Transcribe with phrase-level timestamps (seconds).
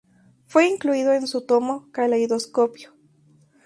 [0.47, 2.95] Fue incluido en su tomo "Caleidoscopio".